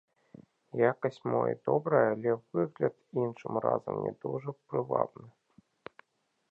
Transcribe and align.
Якасць 0.91 1.19
мо 1.29 1.41
і 1.51 1.57
добрая, 1.67 2.07
але 2.13 2.31
выгляд 2.57 2.95
іншым 3.25 3.53
разам 3.67 3.95
не 4.09 4.17
дужа 4.23 4.51
прывабны. 4.73 5.27